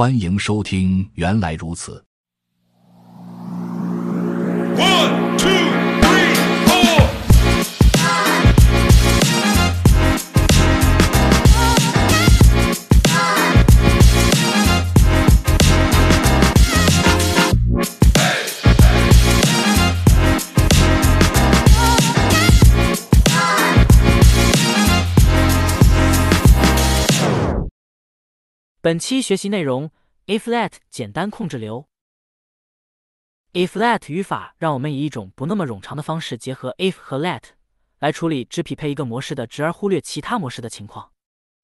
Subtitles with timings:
[0.00, 1.92] 欢迎收听《原来如此》。
[28.82, 29.90] 本期学习内容
[30.24, 31.86] ：if-let 简单控制流。
[33.52, 37.42] if-let 语法让我们以一种不那么冗长的方式结合 if 和 let
[37.98, 41.12] 来处理只匹配一个模式的值而忽略其他模式的情况。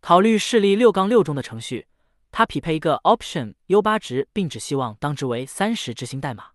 [0.00, 1.88] 考虑示例六杠六中的程序，
[2.30, 6.52] 它匹配一个 option u 八值，并只希望当值为三十执行代码。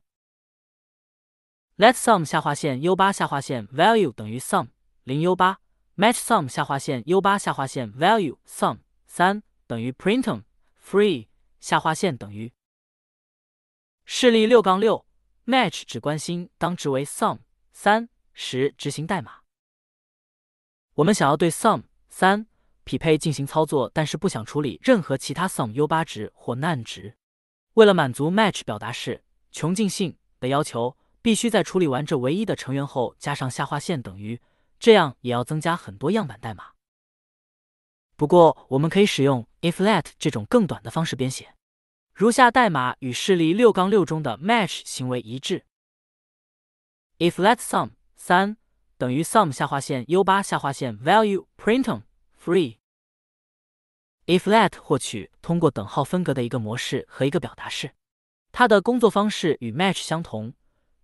[1.76, 4.70] let sum 下划线 u 八下划线 value 等于 sum
[5.04, 5.60] 零 u 八
[5.98, 10.44] match sum 下划线 u 八下划线 value sum 三等于 printum
[10.82, 11.28] free
[11.60, 12.54] 下划线等于
[14.05, 15.05] 示例六杠六
[15.46, 17.40] match 只关心当值为 sum
[17.74, 19.40] 三时执行代码。
[20.94, 22.46] 我们想要对 sum 三
[22.84, 27.18] 匹配进行操作，但是不想处理任何其他 sum u 八值或 none 值。
[27.74, 34.40] 为了满足 match 表达式穷尽性的要求，必须在处理完这唯一的成员后加上下划线等于，
[34.79, 36.74] 这样也要增加很多样板代码。
[38.18, 41.54] 不过，我们可以使用 if-let 这种更短的方式编写。
[42.13, 45.66] 如下代码与示例六杠六中的 match 行为一致。
[47.18, 48.55] if-let sum 三
[48.98, 52.04] 等于 sum 下划线 u 八下划线 value printum
[52.41, 52.77] free。
[54.26, 57.91] if-let 获取通过等号分隔的一个模式和一个表达式，
[58.52, 60.54] 它的工作方式与 match 相同。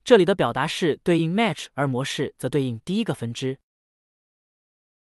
[0.04, 3.60] 这里的表达式对应 match，而模式则对应第一个分支。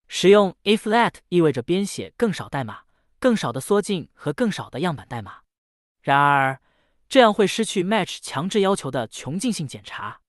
[0.09, 2.81] 使用 if-let 意味着编写更少代码、
[3.19, 5.41] 更少的缩进和更少的样板代码。
[6.01, 6.61] 然而，
[7.09, 10.21] 这样会失去 match 强制要求的穷尽性检查。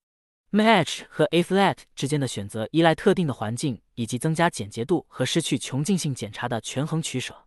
[0.52, 7.46] match 和 if-let 之间的选择依赖特定的环境以及增加简洁度和失去穷尽性检查的权衡取舍。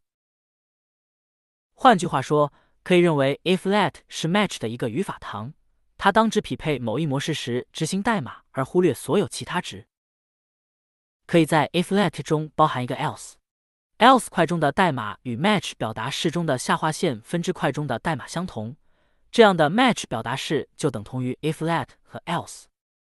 [1.75, 2.53] 换句话说，
[2.85, 5.53] 可以认为 if-let 是 match 的一个语法糖，
[5.99, 9.89] 它当只匹配某一模式时执行代码，而忽略所有其他值。
[11.33, 13.33] 可以在 if-let 中包含一个 else。
[13.97, 18.77] else 块中的代码与 match 表达式中的下划线分支块中的代码相同，
[19.31, 22.65] 这样的 match 表达式就等同于 if-let 和 else。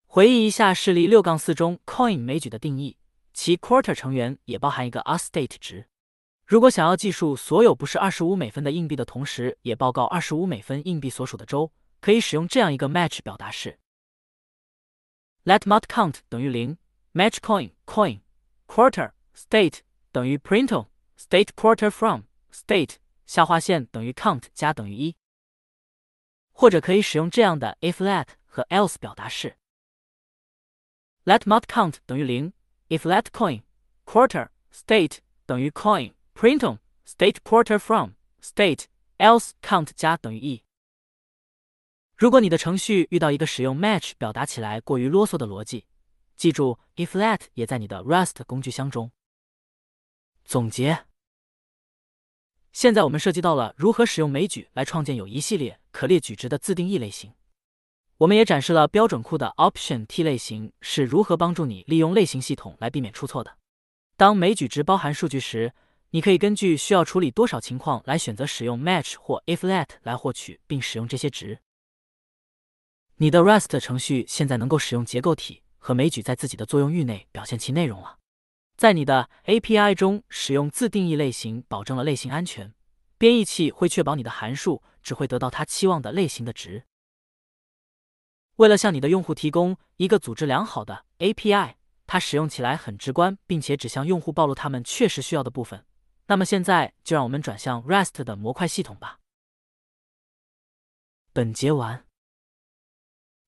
[0.05, 2.97] 回忆一下示例六杠四中 coin 枚举的定义，
[3.33, 5.87] 其 quarter 成员也包含一个 ustate 值。
[6.45, 13.79] 如果想要计数所有不是二十五美分的硬币的同时，也报告二十五美分硬币所属的州，可以使用这样一个 match 表达式
[15.45, 16.77] ：let mut count 等于零。
[17.12, 18.20] match coin coin
[18.66, 19.80] quarter state
[20.12, 22.96] 等于 printo state quarter from state
[23.26, 25.16] 下划线等于 count 加等于一，
[26.52, 29.56] 或者可以使用这样的 if-let 和 else 表达式：
[31.24, 32.52] let mut count 等于零，
[32.88, 33.62] if let coin
[34.04, 38.84] quarter state 等于 coin printo state quarter from state
[39.18, 40.64] else count 加等于一。
[42.16, 45.86] 如果你的程序遇到一个使用 match 表达起来过于啰嗦的逻辑，
[46.43, 49.13] 记住，if-let 也在你的 Rust 工具箱中。
[50.43, 51.05] 总结：
[52.73, 57.33] 现在我们涉及到了如何使用枚举来创建有一系列可列举值的自定义类型。
[58.17, 63.57] 我们也展示了标准库的 Option T 类型是如何帮助你利用类型系统来避免出错的。
[64.17, 65.73] 当枚举值包含数据时，
[66.09, 71.59] 你可以根据需要处理多少情况来选择使用 match 或 if-let 来获取并使用这些值。
[73.15, 75.62] 你的 Rust 程序现在能够使用结构体。
[75.83, 78.19] 和枚举在自己的作用域内表现其内容了。
[78.77, 82.73] 在你的 API 中使用自定义类型，保证了类型安全。
[83.17, 86.85] 编译器会确保你的函数只会得到它期望的类型的值。
[88.55, 91.73] 为了向你的用户提供一个组织良好的 API，
[92.07, 95.85] 它使用起来很直观，并且只向用户暴露他们确实需要的部分。
[96.27, 99.19] 那么现在就让我们转向 REST 的模块系统吧。
[101.33, 102.05] 本节完。